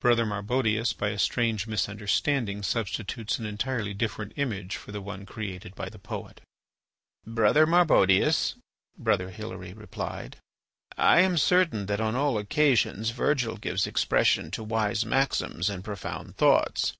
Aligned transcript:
Brother 0.00 0.26
Marbodius, 0.26 0.92
by 0.92 1.10
a 1.10 1.20
strange 1.20 1.68
misunderstanding, 1.68 2.64
substitutes 2.64 3.38
an 3.38 3.46
entirely 3.46 3.94
different 3.94 4.32
image 4.34 4.74
for 4.74 4.90
the 4.90 5.00
one 5.00 5.24
created 5.24 5.76
by 5.76 5.88
the 5.88 6.00
poet. 6.00 6.40
"Brother 7.24 7.64
Marbodius," 7.64 8.56
he 8.96 9.72
replied, 9.84 10.38
"I 10.96 11.20
am 11.20 11.36
certain 11.36 11.86
that 11.86 12.00
on 12.00 12.16
all 12.16 12.38
occasions 12.38 13.10
Virgil 13.10 13.56
gives 13.56 13.86
expression 13.86 14.50
to 14.50 14.64
wise 14.64 15.06
maxims 15.06 15.70
and 15.70 15.84
profound 15.84 16.36
thoughts. 16.36 16.94